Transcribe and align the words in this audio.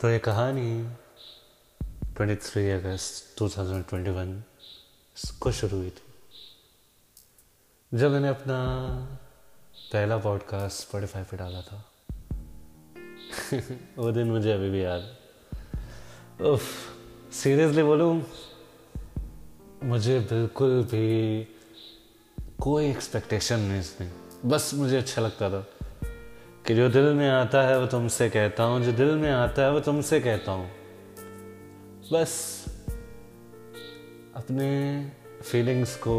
तो 0.00 0.08
ये 0.08 0.18
कहानी 0.18 0.88
23 2.14 2.70
अगस्त 2.70 3.38
2021 3.38 5.30
को 5.30 5.52
शुरू 5.52 5.76
हुई 5.76 5.90
थी। 5.90 6.02
जब 7.98 8.10
मैंने 8.10 8.28
अपना 8.28 8.56
पहला 9.92 10.18
पॉडकास्ट 10.18 10.80
स्पॉटिफाई 10.80 11.22
पे 11.22 11.36
डाला 11.36 11.62
था। 11.62 11.92
वो 13.98 14.12
दिन 14.12 14.30
मुझे 14.30 14.52
अभी 14.52 14.70
भी 14.70 14.84
याद 14.84 15.16
सीरियसली 17.32 17.82
बोलूँ, 17.82 18.22
मुझे 19.82 20.20
बिल्कुल 20.20 20.82
भी 20.82 21.44
कोई 22.60 22.90
एक्सपेक्टेशन 22.90 23.58
नहीं 23.58 23.80
इसमें 23.80 24.12
बस 24.44 24.70
मुझे 24.74 24.96
अच्छा 24.96 25.22
लगता 25.22 25.50
था। 25.50 25.77
कि 26.68 26.74
जो 26.74 26.88
दिल 26.88 27.04
में 27.14 27.28
आता 27.28 27.62
है 27.62 27.78
वो 27.80 27.86
तुमसे 27.86 28.28
कहता 28.30 28.62
हूँ, 28.62 28.80
जो 28.80 28.92
दिल 28.92 29.10
में 29.16 29.30
आता 29.30 29.62
है 29.62 29.70
वो 29.72 29.80
तुमसे 29.80 30.20
कहता 30.20 30.52
हूँ। 30.52 30.68
बस 32.12 32.32
अपने 34.36 34.68
फीलिंग्स 35.42 35.96
को, 35.96 36.16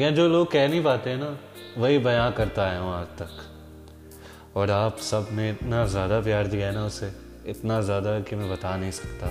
या 0.00 0.10
जो 0.10 0.28
लोग 0.28 0.50
कह 0.52 0.68
नहीं 0.68 0.82
पाते 0.84 1.10
हैं 1.10 1.16
ना, 1.16 1.38
वही 1.78 1.98
बयां 1.98 2.30
करता 2.32 2.70
है 2.70 2.78
आज 2.92 3.06
तक। 3.18 4.54
और 4.56 4.70
आप 4.70 4.98
सबने 4.98 5.50
इतना 5.50 5.86
ज़्यादा 5.86 6.20
प्यार 6.20 6.46
दिया 6.46 6.66
है 6.66 6.74
ना 6.74 6.84
उसे, 6.86 7.10
इतना 7.46 7.80
ज़्यादा 7.80 8.20
कि 8.20 8.36
मैं 8.36 8.50
बता 8.50 8.76
नहीं 8.76 8.90
सकता। 8.90 9.26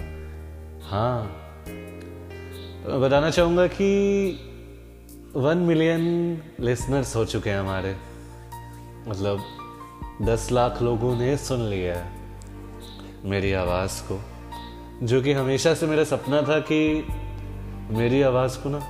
हाँ 0.90 1.24
मैं 2.88 3.02
बताना 3.02 3.30
चाहूँगा 3.30 3.68
कि 3.68 3.92
वन 5.36 5.58
मिलियन 5.58 6.42
लिसनर्स 6.60 7.16
हो 7.16 7.26
चुके 7.26 7.50
हैं 7.50 7.60
हमारे। 7.60 7.96
मतलब 9.08 9.63
दस 10.22 10.52
लाख 10.52 10.82
लोगों 10.82 11.16
ने 11.16 11.38
सुन 11.38 11.60
लिया 11.60 11.96
है 11.96 12.12
मेरी 13.26 13.54
आवाज़ 13.54 14.02
को। 14.02 14.20
जो 15.06 15.22
कि 15.22 15.34
हमेशा 15.34 15.74
से 15.74 15.88
मेरा 15.88 16.04
सपना 16.04 16.42
था 16.42 16.60
कि 16.60 17.08
मेरी 17.92 18.22
आवाज़ 18.22 18.60
को 18.60 18.70
ना 18.70 18.82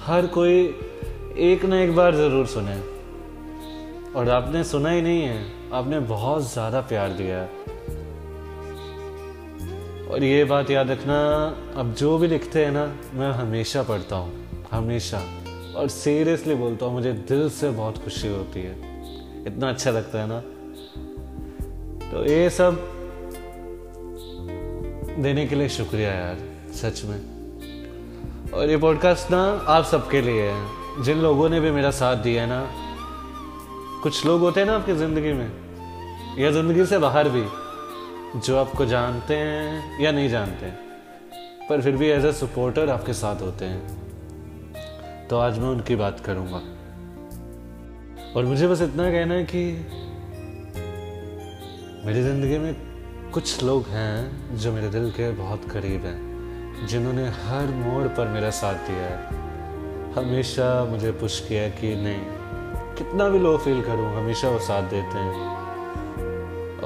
हर 0.00 0.26
कोई 0.26 0.76
एक 1.38 1.64
ना 1.64 1.80
एक 1.80 1.96
बार 1.96 2.14
ज़रूर 2.14 2.46
सुने। 2.46 2.76
और 4.12 4.28
आपने 4.28 4.64
सुना 4.64 4.90
ही 4.90 5.02
नहीं 5.02 5.22
है, 5.22 5.52
आपने 5.72 6.00
बहुत 6.00 6.52
ज़्यादा 6.52 6.80
प्यार 6.80 7.10
दिया 7.10 7.38
है। 7.38 7.48
और 10.08 10.24
ये 10.24 10.44
बात 10.44 10.70
याद 10.70 10.90
रखना, 10.90 11.16
अब 11.76 11.94
जो 11.94 12.18
भी 12.18 12.26
लिखते 12.26 12.64
हैं 12.64 12.72
ना, 12.72 12.94
मैं 13.14 13.30
हमेशा 13.32 13.82
पढ़ता 13.82 14.16
हूँ, 14.16 14.64
हमेशा। 14.70 15.22
और 15.76 15.88
सीरियसली 15.88 16.54
बोलता 16.54 16.86
हूँ, 16.86 16.94
मुझे 16.94 17.12
दिल 17.12 17.50
से 17.50 17.70
बहुत 17.70 18.04
खुशी 18.04 18.28
होती 18.28 18.60
है। 18.60 18.93
इतना 19.46 19.68
अच्छा 19.68 19.90
लगता 19.90 20.20
है 20.20 20.26
ना। 20.28 20.40
तो 22.10 22.24
ये 22.26 22.50
सब 22.50 22.78
देने 25.18 25.46
के 25.46 25.54
लिए 25.54 25.68
शुक्रिया 25.68 26.12
यार, 26.12 26.38
सच 26.74 27.02
में। 27.04 28.52
और 28.52 28.70
ये 28.70 28.76
पॉडकास्ट 28.76 29.30
ना 29.30 29.42
आप 29.68 29.84
सबके 29.84 30.20
लिए 30.20 30.42
है। 30.42 31.02
जिन 31.02 31.18
लोगों 31.18 31.48
ने 31.48 31.60
भी 31.60 31.70
मेरा 31.70 31.90
साथ 31.90 32.16
दिया 32.16 32.42
है 32.42 32.48
ना, 32.48 32.62
कुछ 34.02 34.24
लोग 34.26 34.40
होते 34.40 34.60
हैं 34.60 34.66
ना 34.66 34.74
आपकी 34.76 34.92
ज़िंदगी 34.92 35.32
में, 35.32 35.50
या 36.38 36.50
ज़िंदगी 36.50 36.84
से 36.86 36.98
बाहर 36.98 37.28
भी, 37.28 37.44
जो 38.40 38.56
आपको 38.56 38.86
जानते 38.86 39.36
हैं 39.36 40.00
या 40.00 40.12
नहीं 40.12 40.28
जानते, 40.28 40.70
पर 41.68 41.80
फिर 41.82 41.96
भी 41.96 42.08
एज 42.08 42.24
ए 42.24 42.32
सपोर्टर 42.32 42.88
आपके 42.88 43.12
साथ 43.12 43.42
होते 43.42 43.64
हैं। 43.64 45.26
तो 45.28 45.38
आज 45.38 45.58
मैं 45.58 45.68
उनकी 45.68 45.96
बात 45.96 46.20
करूँगा। 46.20 46.60
और 48.36 48.44
मुझे 48.44 48.68
बस 48.68 48.80
इतना 48.82 49.10
कहना 49.10 49.34
है 49.34 49.44
कि 49.44 49.64
मेरी 52.06 52.22
ज़िंदगी 52.22 52.58
में 52.58 52.74
कुछ 53.32 53.62
लोग 53.62 53.86
हैं 53.88 54.56
जो 54.56 54.72
मेरे 54.72 54.88
दिल 54.88 55.10
के 55.10 55.30
बहुत 55.32 55.64
करीब 55.70 56.06
हैं, 56.06 56.86
जिन्होंने 56.86 57.26
हर 57.26 57.66
मोड़ 57.76 58.06
पर 58.08 58.28
मेरा 58.28 58.50
साथ 58.50 58.74
दिया 58.88 59.06
है। 59.06 59.42
हमेशा 60.14 60.68
मुझे 60.84 61.12
पुश 61.12 61.38
किया 61.40 61.68
कि 61.68 61.94
नहीं, 61.96 62.20
कितना 62.98 63.28
भी 63.28 63.38
लो 63.38 63.56
फील 63.58 63.82
करूँ, 63.82 64.12
हमेशा 64.16 64.48
वो 64.48 64.58
साथ 64.58 64.90
देते 64.90 65.18
हैं। 65.18 65.34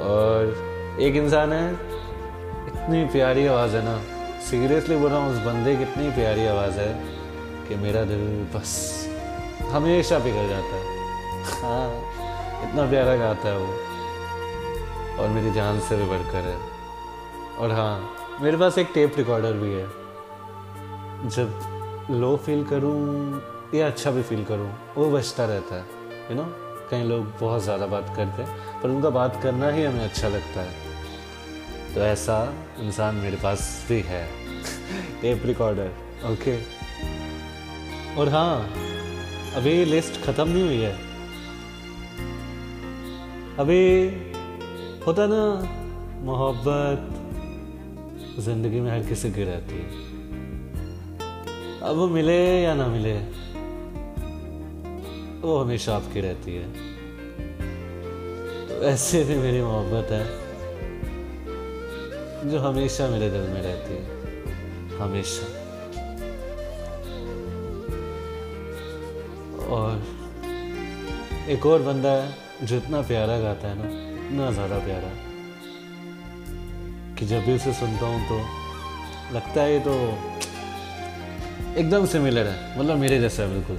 और 0.03 0.99
एक 1.01 1.15
इंसान 1.15 1.53
है, 1.53 1.73
इतनी 2.67 3.05
प्यारी 3.07 3.47
आवाज़ 3.47 3.75
है 3.75 3.83
ना 3.85 3.99
सीरियसली 4.41 4.97
बोल 4.97 5.09
रहा 5.09 5.19
हूँ, 5.19 5.33
उस 5.33 5.41
बंदे 5.45 5.75
की 5.75 5.83
इतनी 5.83 6.09
प्यारी 6.11 6.45
आवाज़ 6.45 6.79
है 6.79 6.93
कि 7.67 7.75
मेरा 7.75 8.03
दिल 8.03 8.47
बस 8.55 8.77
हमेशा 9.71 10.19
पिघल 10.19 10.49
जाता 10.49 10.75
है। 10.75 10.98
हाँ 11.61 11.87
इतना 12.63 12.89
प्यारा 12.89 13.15
गाता 13.15 13.49
है 13.49 13.57
वो। 13.57 15.21
और 15.21 15.29
मेरी 15.29 15.51
जान 15.51 15.79
से 15.79 15.95
भी 15.97 16.05
बढ़कर 16.05 16.47
है। 16.47 16.57
और 17.57 17.71
हाँ 17.71 18.39
मेरे 18.41 18.57
पास 18.57 18.77
एक 18.77 18.91
टेप 18.93 19.17
रिकॉर्डर 19.17 19.53
भी 19.53 19.71
है। 19.73 19.87
जब 21.29 22.07
लो 22.11 22.35
फील 22.37 22.63
करूँ 22.63 23.41
या 23.75 23.87
अच्छा 23.87 24.11
भी 24.11 24.21
फील 24.21 24.43
करूँ, 24.45 24.69
वो 24.97 25.09
बचता 25.11 25.45
रहता 25.45 25.75
है 25.75 25.85
यू 26.29 26.35
नो 26.35 26.43
कई 26.91 27.03
लोग 27.03 27.25
बहुत 27.39 27.63
ज़्यादा 27.63 27.85
बात 27.85 28.13
करते 28.15 28.43
हैं, 28.43 28.81
पर 28.81 28.89
उनका 28.89 29.09
बात 29.09 29.39
करना 29.43 29.69
ही 29.69 29.83
हमें 29.83 30.03
अच्छा 30.03 30.27
लगता 30.27 30.61
है। 30.61 31.93
तो 31.95 32.01
ऐसा 32.01 32.37
इंसान 32.79 33.15
मेरे 33.15 33.37
पास 33.37 33.85
भी 33.89 33.99
है। 34.01 34.23
टेप 35.21 35.45
रिकॉर्डर 35.45 35.91
ओके 36.31 36.57
और 38.15 38.29
हाँ 38.29 38.55
अभी 39.55 39.83
लिस्ट 39.85 40.21
ख़त्म 40.25 40.47
नहीं 40.47 40.63
हुई 40.63 40.81
है। 40.81 41.08
अभी 43.59 43.83
होता 45.05 45.25
ना, 45.27 45.39
मोहब्बत 46.23 46.99
ज़िंदगी 48.39 48.79
में 48.79 48.91
हर 48.91 49.03
किसी 49.03 49.31
की 49.31 49.43
रहती 49.43 49.75
है। 49.75 49.87
अब 51.79 51.95
वो 51.95 52.07
मिले 52.07 52.63
या 52.63 52.73
ना 52.73 52.87
मिले, 52.87 53.13
वो 55.41 55.57
हमेशा 55.57 55.95
आपकी 55.95 56.21
रहती 56.21 56.55
है। 56.55 56.67
तो 58.67 58.81
ऐसे 58.83 59.23
भी 59.23 59.35
मेरी 59.35 59.61
मोहब्बत 59.61 60.11
है, 60.11 60.25
जो 62.51 62.59
हमेशा 62.59 63.07
मेरे 63.07 63.29
दिल 63.29 63.41
में 63.41 63.61
रहती 63.61 63.93
है। 63.93 64.03
हमेशा। 64.97 65.45
और 69.69 69.93
एक 71.49 71.65
और 71.65 71.81
बंदा 71.81 72.11
है 72.11 72.48
जो 72.61 72.77
इतना 72.77 73.01
प्यारा 73.01 73.37
गाता 73.39 73.67
है 73.67 73.75
ना 73.77 73.89
इतना 74.21 74.51
ज़्यादा 74.51 74.77
प्यारा 74.85 75.09
कि 77.15 77.25
जब 77.25 77.45
भी 77.45 77.53
उसे 77.55 77.73
सुनता 77.73 78.05
हूँ 78.05 78.19
तो 78.29 78.37
लगता 79.35 79.61
है 79.61 79.73
ये 79.73 79.79
तो 79.79 79.93
एकदम 81.79 82.05
सिमिलर 82.05 82.47
है 82.47 82.79
मतलब 82.79 82.97
मेरे 82.97 83.19
जैसा 83.19 83.43
है 83.43 83.49
बिल्कुल। 83.49 83.77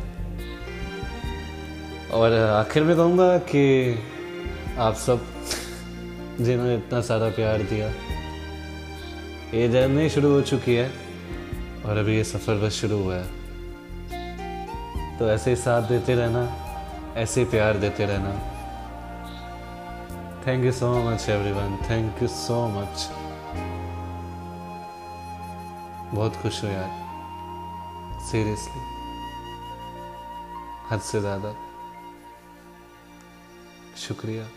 और 2.12 2.32
आखिर 2.32 2.82
में 2.84 2.96
कहूँगा 2.96 3.36
कि 3.50 3.64
आप 4.78 4.94
सब 4.96 5.26
जिन्होंने 6.40 6.74
इतना 6.74 7.00
सारा 7.02 7.28
प्यार 7.30 7.62
दिया, 7.62 7.88
ये 9.54 9.68
जर्नी 9.68 10.08
शुरू 10.10 10.30
हो 10.32 10.40
चुकी 10.42 10.74
है 10.74 10.90
और 11.86 11.96
अभी 11.96 12.16
ये 12.16 12.24
सफ़र 12.24 12.54
बस 12.58 12.80
शुरू 12.80 12.98
हुआ 13.02 13.16
है। 13.16 13.26
तो 15.18 15.30
ऐसे 15.30 15.50
ही 15.50 15.56
साथ 15.56 15.88
देते 15.88 16.14
रहना, 16.14 16.42
ऐसे 17.16 17.44
प्यार 17.46 17.78
देते 17.78 18.06
रहना। 18.06 18.32
Thank 20.46 20.64
you 20.64 20.70
so 20.72 20.88
much 21.02 21.28
everyone 21.28 21.76
thank 21.90 22.22
you 22.22 22.28
so 22.28 22.56
much 22.68 23.08
बहुत 26.14 26.36
खुश 26.42 26.62
हो 26.64 26.68
यार। 26.68 28.20
सीरियसली 28.30 28.82
हद 30.90 31.00
से 31.00 31.20
ज़्यादा। 31.20 31.54
शुक्रिया। 33.98 34.48